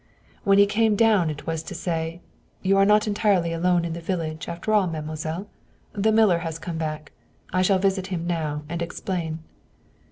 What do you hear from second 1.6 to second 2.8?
to say: "You